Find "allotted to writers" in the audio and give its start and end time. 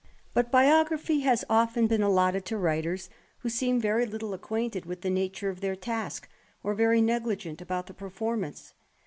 2.01-3.07